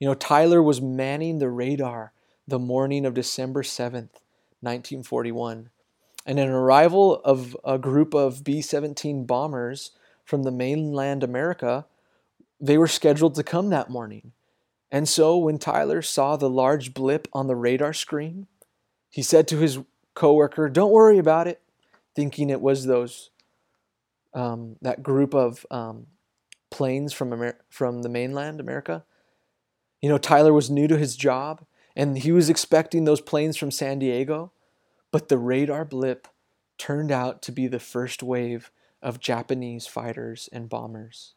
[0.01, 2.15] You know, Tyler was manning the radar
[2.49, 4.23] the morning of December 7th,
[4.63, 5.69] 1941.
[6.27, 9.93] And an arrival of a group of B 17 bombers
[10.25, 11.87] from the mainland America,
[12.61, 14.33] they were scheduled to come that morning.
[14.91, 18.49] And so when Tyler saw the large blip on the radar screen,
[19.09, 19.79] he said to his
[20.15, 21.63] coworker, "Don't worry about it,"
[22.15, 23.31] thinking it was those
[24.35, 26.07] um, that group of um,
[26.71, 29.05] planes from Amer- from the mainland America.
[30.03, 31.65] You know, Tyler was new to his job,
[31.97, 34.53] and he was expecting those planes from San Diego,
[35.17, 36.29] but the radar blip
[36.77, 41.33] turned out to be the first wave of Japanese fighters and bombers.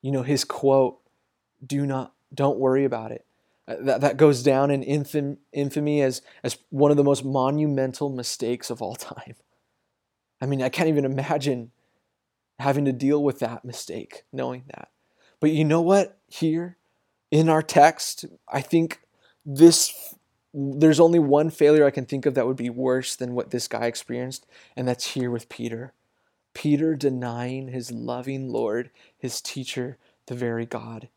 [0.00, 0.98] You know, his quote,
[1.64, 3.24] "Do not, don't worry about it."
[3.68, 8.10] Uh, that, that goes down in infam, infamy as, as one of the most monumental
[8.10, 9.36] mistakes of all time.
[10.40, 11.70] I mean, I can't even imagine
[12.58, 14.88] having to deal with that mistake, knowing that.
[15.38, 16.18] But you know what?
[16.26, 16.76] Here
[17.30, 18.98] in our text, I think
[19.46, 20.12] this
[20.54, 23.68] there's only one failure I can think of that would be worse than what this
[23.68, 25.92] guy experienced, and that's here with Peter.
[26.54, 31.08] Peter denying his loving Lord, his teacher, the very God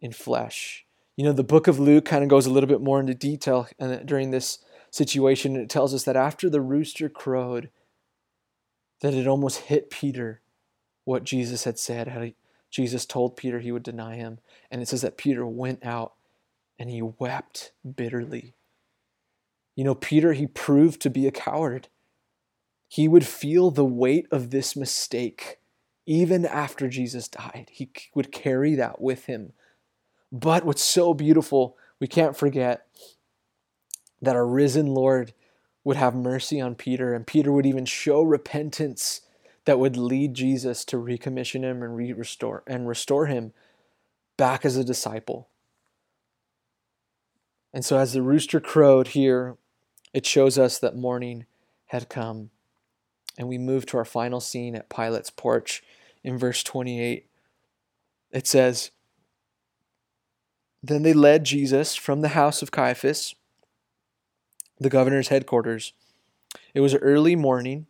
[0.00, 0.86] in flesh.
[1.16, 3.68] You know, the book of Luke kind of goes a little bit more into detail
[3.80, 4.58] uh, during this
[4.90, 5.56] situation.
[5.56, 7.70] It tells us that after the rooster crowed,
[9.00, 10.40] that it almost hit Peter
[11.04, 12.28] what Jesus had said, how
[12.70, 14.38] Jesus told Peter he would deny him.
[14.70, 16.14] And it says that Peter went out
[16.78, 18.54] and he wept bitterly.
[19.76, 21.88] You know, Peter, he proved to be a coward.
[22.88, 25.58] He would feel the weight of this mistake
[26.06, 27.68] even after Jesus died.
[27.70, 29.52] He would carry that with him.
[30.30, 32.86] But what's so beautiful, we can't forget
[34.20, 35.32] that our risen Lord
[35.82, 39.20] would have mercy on Peter, and Peter would even show repentance
[39.64, 43.52] that would lead Jesus to recommission him and re- restore and restore him
[44.36, 45.48] back as a disciple.
[47.72, 49.56] And so as the rooster crowed here,
[50.14, 51.44] it shows us that morning
[51.86, 52.50] had come.
[53.36, 55.82] And we move to our final scene at Pilate's porch
[56.22, 57.26] in verse 28.
[58.30, 58.90] It says,
[60.82, 63.34] Then they led Jesus from the house of Caiaphas,
[64.78, 65.92] the governor's headquarters.
[66.72, 67.86] It was early morning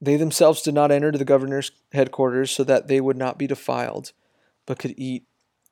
[0.00, 4.12] they themselves did not enter the governor's headquarters so that they would not be defiled,
[4.66, 5.24] but could eat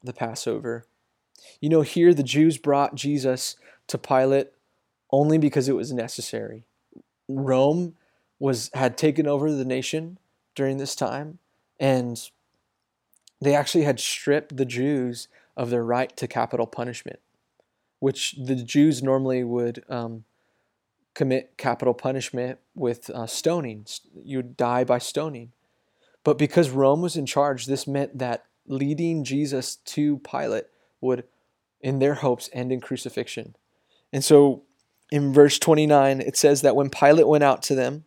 [0.03, 0.87] the Passover.
[1.61, 3.57] You know, here the Jews brought Jesus
[3.89, 4.54] to Pilate
[5.15, 6.65] only because it was necessary.
[7.29, 7.95] Rome
[8.41, 10.19] was had taken over the nation
[10.57, 11.39] during this time,
[11.79, 12.31] and
[13.41, 17.21] they actually had stripped the Jews of their right to capital punishment,
[18.01, 20.25] which the Jews normally would um,
[21.15, 23.87] commit capital punishment with uh, stoning.
[24.21, 25.53] You would die by stoning.
[26.25, 30.65] But because Rome was in charge, this meant that leading Jesus to Pilate
[31.01, 31.23] would,
[31.81, 33.55] in their hopes, end in crucifixion.
[34.13, 34.65] And so
[35.11, 38.05] in verse 29, it says that when Pilate went out to them,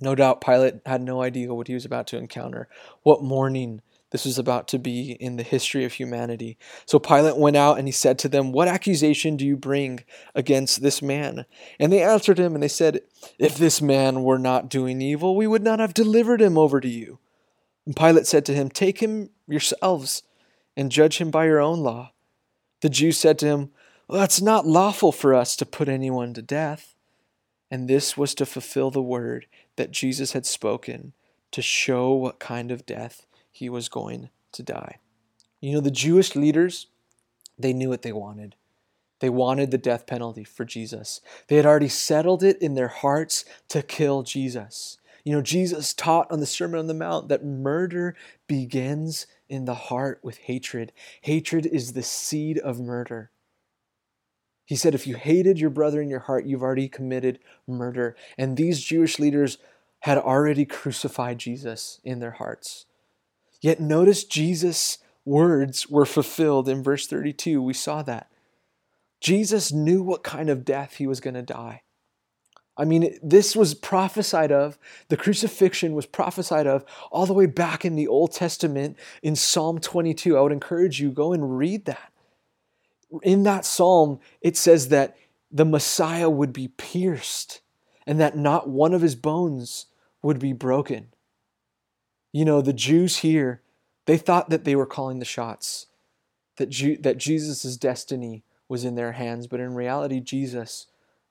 [0.00, 2.68] no doubt Pilate had no idea what he was about to encounter,
[3.02, 6.56] what mourning this was about to be in the history of humanity.
[6.86, 10.80] So Pilate went out and he said to them, What accusation do you bring against
[10.80, 11.44] this man?
[11.80, 13.00] And they answered him and they said,
[13.38, 16.88] If this man were not doing evil, we would not have delivered him over to
[16.88, 17.18] you.
[17.84, 20.22] And Pilate said to him, Take him yourselves
[20.76, 22.12] and judge him by your own law.
[22.82, 23.70] The Jews said to him,
[24.08, 26.94] well, It's not lawful for us to put anyone to death.
[27.70, 31.12] And this was to fulfill the word that Jesus had spoken
[31.50, 34.98] to show what kind of death he was going to die.
[35.60, 36.86] You know, the Jewish leaders,
[37.58, 38.54] they knew what they wanted.
[39.20, 41.20] They wanted the death penalty for Jesus.
[41.48, 44.98] They had already settled it in their hearts to kill Jesus.
[45.24, 48.14] You know, Jesus taught on the Sermon on the Mount that murder
[48.46, 50.92] begins in the heart with hatred.
[51.22, 53.30] Hatred is the seed of murder.
[54.66, 58.16] He said, if you hated your brother in your heart, you've already committed murder.
[58.36, 59.58] And these Jewish leaders
[60.00, 62.84] had already crucified Jesus in their hearts.
[63.60, 67.62] Yet notice Jesus' words were fulfilled in verse 32.
[67.62, 68.30] We saw that.
[69.20, 71.82] Jesus knew what kind of death he was going to die.
[72.76, 74.78] I mean, this was prophesied of,
[75.08, 79.78] the crucifixion was prophesied of all the way back in the Old Testament in Psalm
[79.78, 80.36] 22.
[80.36, 82.12] I would encourage you, go and read that.
[83.22, 85.16] In that psalm, it says that
[85.50, 87.60] the Messiah would be pierced
[88.06, 89.86] and that not one of his bones
[90.22, 91.08] would be broken.
[92.32, 93.62] You know, the Jews here,
[94.06, 95.86] they thought that they were calling the shots,
[96.56, 100.86] that, Ju- that Jesus' destiny was in their hands, but in reality, Jesus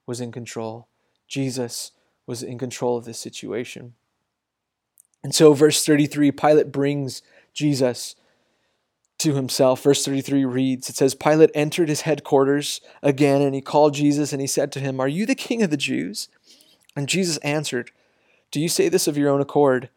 [0.05, 0.87] was in control.
[1.27, 1.91] Jesus
[2.25, 3.93] was in control of this situation.
[5.23, 7.21] And so, verse 33, Pilate brings
[7.53, 8.15] Jesus
[9.25, 9.83] to himself.
[9.83, 14.41] Verse 33 reads It says, Pilate entered his headquarters again, and he called Jesus, and
[14.41, 16.29] he said to him, Are you the king of the Jews?
[16.95, 17.91] And Jesus answered,
[18.51, 19.89] Do you say this of your own accord?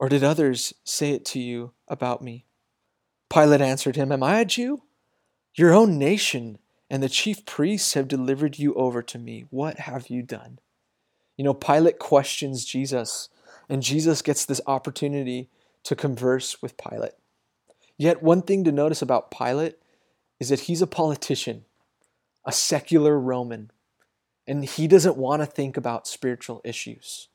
[0.00, 2.46] or did others say it to you about me?
[3.28, 4.82] Pilate answered him, Am I a Jew?
[5.54, 6.58] Your own nation
[6.88, 9.44] and the chief priests have delivered you over to me.
[9.50, 10.58] What have you done?
[11.36, 13.28] You know, Pilate questions Jesus,
[13.68, 15.50] and Jesus gets this opportunity
[15.84, 17.12] to converse with Pilate.
[18.00, 19.76] Yet, one thing to notice about Pilate
[20.38, 21.66] is that he's a politician,
[22.46, 23.70] a secular Roman,
[24.46, 27.28] and he doesn't want to think about spiritual issues.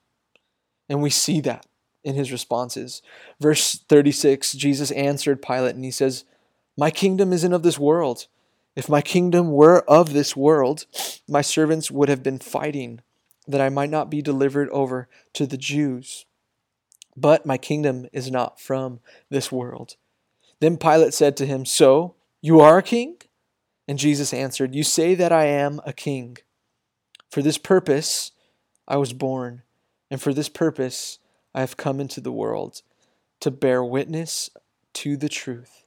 [0.89, 1.68] And we see that
[2.03, 3.03] in his responses.
[3.39, 6.24] Verse 36 Jesus answered Pilate and he says,
[6.76, 8.26] My kingdom isn't of this world.
[8.76, 10.88] If my kingdom were of this world,
[11.30, 13.01] my servants would have been fighting
[13.47, 16.26] that I might not be delivered over to the Jews.
[17.16, 18.99] But my kingdom is not from
[19.30, 19.97] this world.
[20.62, 23.18] Then Pilate said to him, So, you are a king?
[23.88, 26.38] And Jesus answered, You say that I am a king.
[27.30, 28.32] For this purpose
[28.88, 29.64] I was born,
[30.10, 31.20] and for this purpose
[31.53, 32.82] I have come into the world
[33.41, 34.49] to bear witness
[34.93, 35.84] to the truth.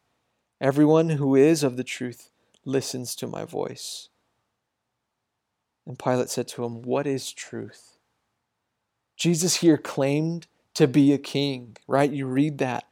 [0.60, 2.30] Everyone who is of the truth
[2.64, 4.08] listens to my voice.
[5.86, 7.96] And Pilate said to him, What is truth?
[9.16, 12.10] Jesus here claimed to be a king, right?
[12.10, 12.87] You read that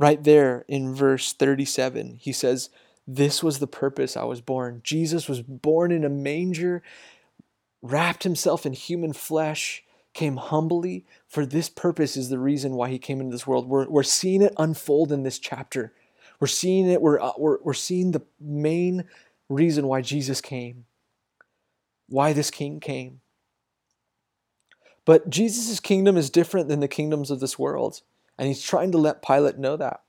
[0.00, 2.16] right there in verse 37.
[2.18, 2.70] He says,
[3.06, 4.80] This was the purpose I was born.
[4.82, 6.82] Jesus was born in a manger,
[7.82, 12.98] wrapped himself in human flesh came humbly for this purpose is the reason why he
[12.98, 13.68] came into this world.
[13.68, 15.92] We're, we're seeing it unfold in this chapter.
[16.40, 19.04] We're seeing it, we're, uh, we're, we're seeing the main
[19.48, 20.86] reason why Jesus came,
[22.08, 23.20] why this king came.
[25.04, 28.00] But Jesus' kingdom is different than the kingdoms of this world.
[28.40, 30.00] And he's trying to let Pilate know that.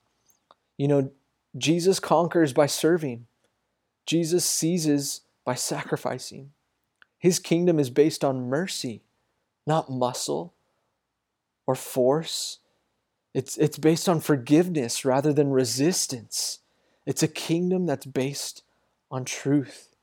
[0.78, 1.12] You know,
[1.58, 3.28] Jesus conquers by serving,
[4.08, 6.54] Jesus seizes by sacrificing.
[7.20, 9.04] His kingdom is based on mercy
[9.68, 10.54] not muscle
[11.68, 12.60] or force.
[13.34, 16.60] It's, it's based on forgiveness rather than resistance.
[17.06, 18.64] It's a kingdom that's based
[19.10, 19.96] on truth.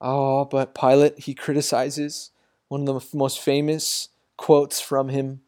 [0.00, 2.30] Oh, but Pilate, he criticizes
[2.68, 5.40] one of the most famous quotes from him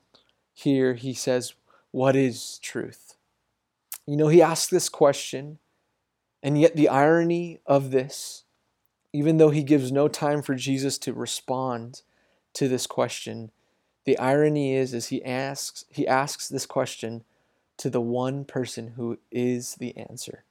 [0.52, 0.94] here.
[0.94, 1.54] He says,
[1.94, 3.14] What is truth?
[4.04, 5.60] You know, he asks this question,
[6.42, 8.42] and yet the irony of this,
[9.12, 12.02] even though he gives no time for Jesus to respond,
[12.54, 13.52] to this question.
[14.06, 17.22] The irony is, is he asks he asks this question
[17.76, 20.42] to the one person who is the answer.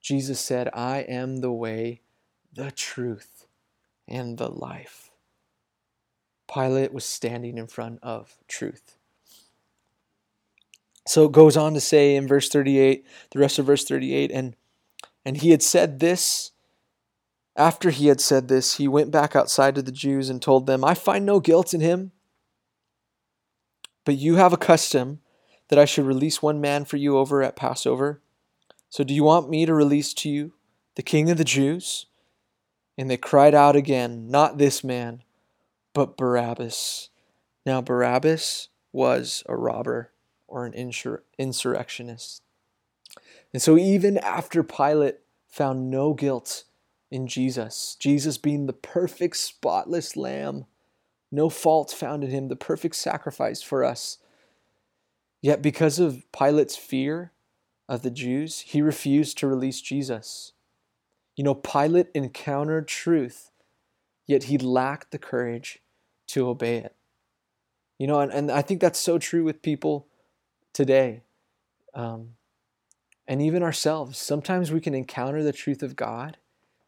[0.00, 2.00] Jesus said, I am the way,
[2.54, 3.44] the truth,
[4.08, 5.10] and the life.
[6.50, 8.97] Pilate was standing in front of truth.
[11.08, 14.54] So it goes on to say in verse 38, the rest of verse 38, and
[15.24, 16.52] and he had said this
[17.56, 20.84] after he had said this, he went back outside to the Jews and told them,
[20.84, 22.12] I find no guilt in him.
[24.04, 25.20] But you have a custom
[25.68, 28.22] that I should release one man for you over at Passover.
[28.88, 30.52] So do you want me to release to you
[30.94, 32.06] the king of the Jews?
[32.96, 35.24] And they cried out again, Not this man,
[35.94, 37.10] but Barabbas.
[37.66, 40.12] Now, Barabbas was a robber
[40.48, 42.42] or an insur- insurrectionist.
[43.52, 46.64] And so, even after Pilate found no guilt
[47.10, 47.96] in Jesus.
[47.98, 50.66] Jesus being the perfect, spotless lamb,
[51.30, 54.18] no fault found in him, the perfect sacrifice for us.
[55.40, 57.32] Yet, because of Pilate's fear
[57.88, 60.52] of the Jews, he refused to release Jesus.
[61.36, 63.50] You know, Pilate encountered truth,
[64.26, 65.80] yet he lacked the courage
[66.28, 66.94] to obey it.
[67.98, 70.06] You know, and, and I think that's so true with people
[70.78, 71.22] today.
[71.92, 72.34] Um,
[73.26, 74.16] and even ourselves.
[74.16, 76.36] Sometimes we can encounter the truth of God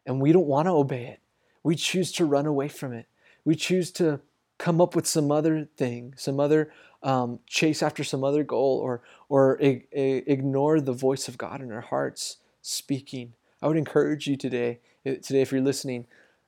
[0.05, 1.19] and we don't want to obey it.
[1.61, 3.07] We choose to run away from it.
[3.43, 4.21] We choose to
[4.57, 6.71] come up with some other thing, some other
[7.03, 11.69] um, chase after some other goal, or or ig- ignore the voice of God in
[11.69, 13.33] our hearts speaking.
[13.61, 16.05] I would encourage you today, today if you're listening,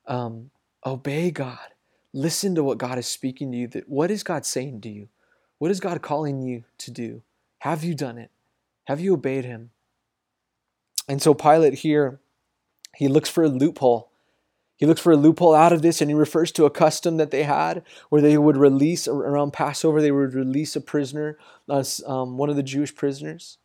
[0.08, 0.50] um,
[0.86, 1.74] obey God.
[2.14, 3.68] Listen to what God is speaking to you.
[3.68, 5.10] That what is God saying to you?
[5.58, 7.22] What is God calling you to do?
[7.64, 8.30] Have you done it?
[8.88, 9.70] Have you obeyed Him?
[11.07, 12.20] And so Pilate here
[12.93, 14.11] he looks for a loophole.
[14.76, 17.32] He looks for a loophole out of this, and he refers to a custom that
[17.32, 21.38] they had where they would release around Passover, they would release a prisoner,
[22.05, 23.59] um, one of the Jewish prisoners.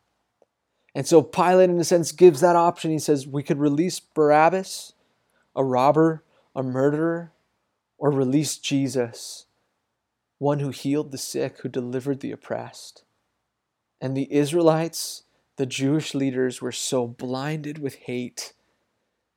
[0.95, 2.91] And so Pilate, in a sense, gives that option.
[2.91, 4.93] He says, We could release Barabbas,
[5.57, 6.23] a robber,
[6.55, 7.33] a murderer,
[7.97, 9.45] or release Jesus,
[10.37, 13.03] one who healed the sick, who delivered the oppressed.
[14.01, 15.23] And the Israelites,
[15.57, 18.53] the Jewish leaders, were so blinded with hate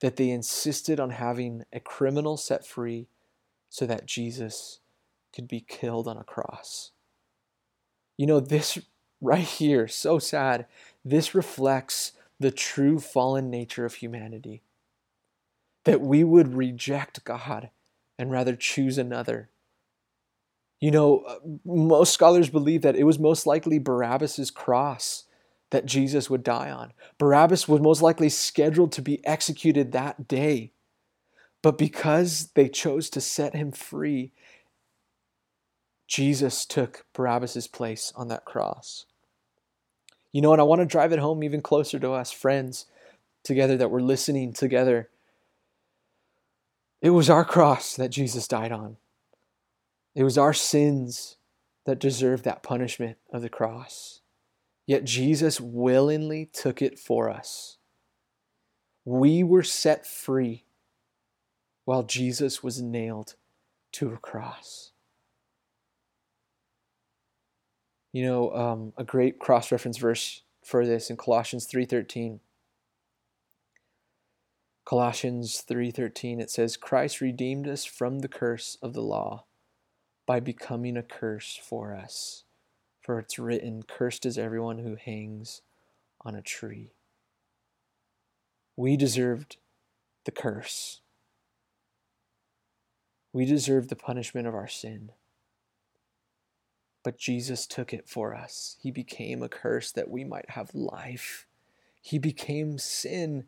[0.00, 3.08] that they insisted on having a criminal set free
[3.68, 4.80] so that Jesus
[5.34, 6.90] could be killed on a cross.
[8.16, 8.78] You know, this
[9.20, 10.66] right here, so sad.
[11.04, 14.62] This reflects the true fallen nature of humanity.
[15.84, 17.70] That we would reject God
[18.18, 19.48] and rather choose another.
[20.82, 25.26] You know, uh, most scholars believe that it was most likely Barabbas's cross
[25.70, 26.92] that Jesus would die on.
[27.18, 30.72] Barabbas was most likely scheduled to be executed that day.
[31.62, 34.32] But because they chose to set him free,
[36.08, 39.06] Jesus took Barabbas's place on that cross.
[40.32, 42.86] You know, and I want to drive it home even closer to us, friends,
[43.44, 45.10] together that we're listening together.
[47.00, 48.96] It was our cross that Jesus died on.
[50.14, 51.36] It was our sins
[51.86, 54.20] that deserved that punishment of the cross.
[54.86, 57.78] Yet Jesus willingly took it for us.
[59.04, 60.64] We were set free
[61.84, 63.34] while Jesus was nailed
[63.92, 64.92] to a cross.
[68.12, 72.40] You know, um, a great cross-reference verse for this in Colossians 3:13.
[74.84, 79.46] Colossians 3:13 it says Christ redeemed us from the curse of the law
[80.32, 82.44] by becoming a curse for us.
[83.02, 85.60] For it's written, cursed is everyone who hangs
[86.22, 86.94] on a tree.
[88.74, 89.58] We deserved
[90.24, 91.02] the curse.
[93.34, 95.10] We deserved the punishment of our sin.
[97.02, 98.78] But Jesus took it for us.
[98.80, 101.46] He became a curse that we might have life.
[102.00, 103.44] He became sin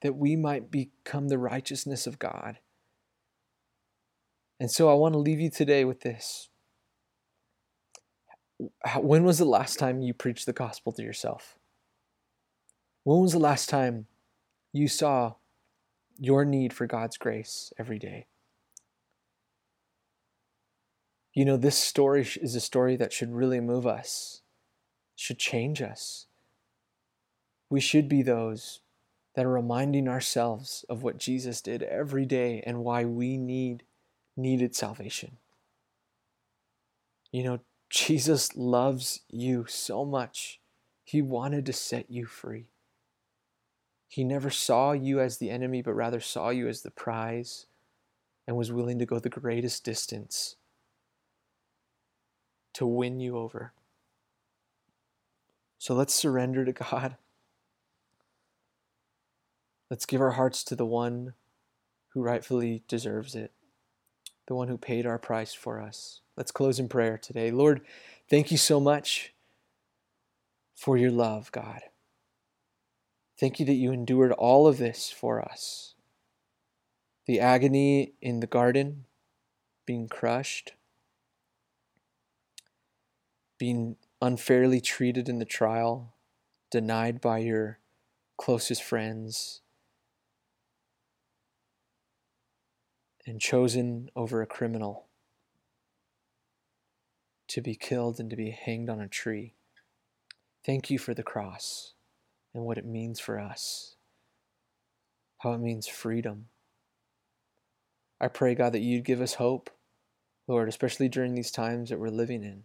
[0.00, 2.58] that we might become the righteousness of God.
[4.60, 6.48] And so I want to leave you today with this.
[8.96, 11.58] When was the last time you preached the gospel to yourself?
[13.02, 14.06] When was the last time
[14.72, 15.34] you saw
[16.18, 18.26] your need for God's grace every day?
[21.34, 24.42] You know, this story is a story that should really move us,
[25.16, 26.26] should change us.
[27.68, 28.80] We should be those
[29.34, 33.82] that are reminding ourselves of what Jesus did every day and why we need
[34.36, 35.38] needed salvation.
[37.30, 37.60] You know,
[37.90, 40.60] Jesus loves you so much.
[41.04, 42.66] He wanted to set you free.
[44.08, 47.66] He never saw you as the enemy, but rather saw you as the prize
[48.46, 50.56] and was willing to go the greatest distance
[52.74, 53.72] to win you over.
[55.78, 57.16] So let's surrender to God.
[59.90, 61.34] Let's give our hearts to the one
[62.08, 63.52] who rightfully deserves it,
[64.46, 66.20] the one who paid our price for us.
[66.36, 67.50] Let's close in prayer today.
[67.50, 67.80] Lord,
[68.28, 69.32] thank you so much
[70.74, 71.80] for your love, God.
[73.38, 75.94] Thank you that you endured all of this for us.
[77.26, 79.06] The agony in the garden,
[79.86, 80.74] being crushed,
[83.58, 86.14] being unfairly treated in the trial,
[86.70, 87.78] denied by your
[88.36, 89.62] closest friends,
[93.26, 95.06] and chosen over a criminal
[97.48, 99.54] to be killed and to be hanged on a tree.
[100.64, 101.92] Thank you for the cross
[102.54, 103.96] and what it means for us,
[105.38, 106.46] how it means freedom.
[108.20, 109.70] I pray, God, that you'd give us hope,
[110.46, 112.64] Lord, especially during these times that we're living in.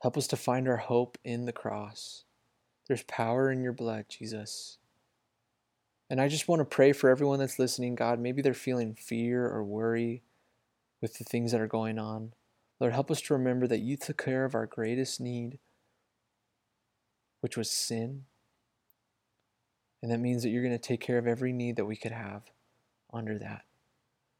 [0.00, 2.24] Help us to find our hope in the cross.
[2.86, 4.78] There's power in your blood, Jesus.
[6.10, 8.18] And I just want to pray for everyone that's listening, God.
[8.18, 10.22] Maybe they're feeling fear or worry
[11.02, 12.32] with the things that are going on.
[12.80, 15.58] Lord, help us to remember that you took care of our greatest need,
[17.40, 18.24] which was sin.
[20.02, 22.12] And that means that you're going to take care of every need that we could
[22.12, 22.42] have
[23.12, 23.62] under that.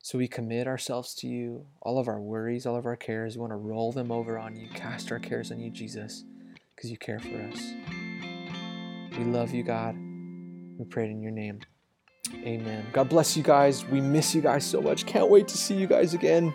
[0.02, 3.36] So we commit ourselves to you, all of our worries, all of our cares.
[3.36, 6.24] We want to roll them over on you, cast our cares on you, Jesus,
[6.74, 7.72] because you care for us.
[9.18, 10.07] We love you, God.
[10.78, 11.60] We pray it in your name.
[12.34, 12.86] Amen.
[12.92, 13.84] God bless you guys.
[13.86, 15.06] We miss you guys so much.
[15.06, 16.54] Can't wait to see you guys again.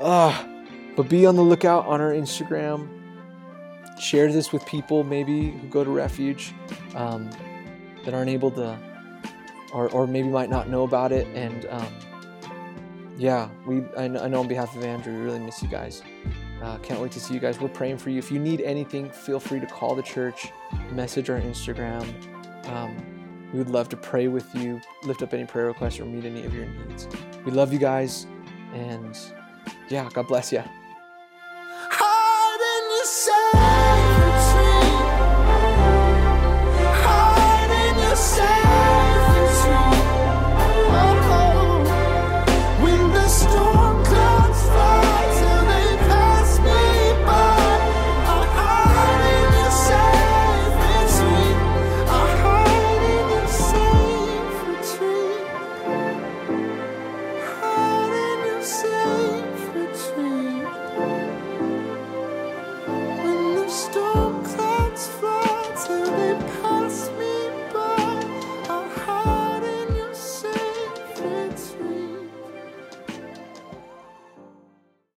[0.00, 0.46] Ah,
[0.96, 2.88] but be on the lookout on our Instagram.
[4.00, 6.54] Share this with people maybe who go to refuge
[6.94, 7.28] um,
[8.04, 8.78] that aren't able to,
[9.72, 11.26] or, or maybe might not know about it.
[11.34, 11.94] And um,
[13.18, 16.02] yeah, we I know, I know, on behalf of Andrew, we really miss you guys.
[16.62, 17.60] Uh, can't wait to see you guys.
[17.60, 18.18] We're praying for you.
[18.18, 20.48] If you need anything, feel free to call the church,
[20.92, 22.06] message our Instagram.
[22.68, 23.17] Um,
[23.52, 26.44] we would love to pray with you, lift up any prayer requests, or meet any
[26.44, 27.08] of your needs.
[27.44, 28.26] We love you guys,
[28.72, 29.16] and
[29.88, 30.62] yeah, God bless you.